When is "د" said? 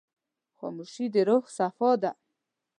1.13-1.15